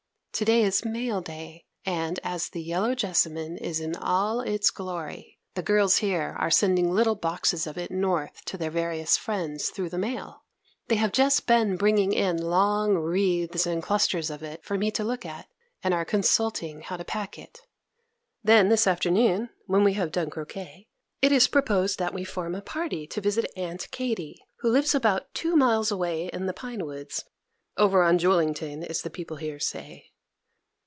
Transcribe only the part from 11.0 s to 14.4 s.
just been bringing in long wreaths and clusters